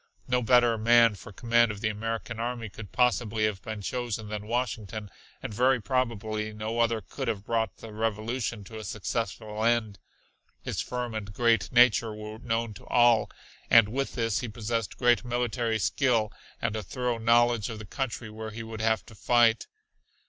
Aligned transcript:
No 0.27 0.41
better 0.41 0.79
man 0.79 1.13
for 1.13 1.31
command 1.31 1.69
of 1.69 1.79
the 1.81 1.89
American 1.89 2.39
army 2.39 2.69
could 2.69 2.91
possibly 2.91 3.45
have 3.45 3.61
been 3.61 3.83
chosen 3.83 4.29
than 4.29 4.47
Washington, 4.47 5.11
and 5.43 5.53
very 5.53 5.79
probably 5.79 6.51
no 6.53 6.79
other 6.79 7.01
could 7.01 7.27
have 7.27 7.45
brought 7.45 7.77
the 7.77 7.93
revolution 7.93 8.63
to 8.63 8.79
a 8.79 8.83
successful 8.83 9.63
end. 9.63 9.99
His 10.63 10.81
firm 10.81 11.13
and 11.13 11.31
great 11.31 11.71
nature 11.71 12.15
were 12.15 12.39
known 12.39 12.73
to 12.73 12.87
all, 12.87 13.29
and 13.69 13.89
with 13.89 14.15
this 14.15 14.39
he 14.39 14.47
possessed 14.47 14.97
great 14.97 15.23
military 15.23 15.77
skill 15.77 16.33
and 16.59 16.75
a 16.75 16.81
thorough 16.81 17.19
knowledge 17.19 17.69
of 17.69 17.77
the 17.77 17.85
country 17.85 18.31
where 18.31 18.49
he 18.49 18.63
would 18.63 18.81
have 18.81 19.05
to 19.05 19.13
fight. 19.13 19.67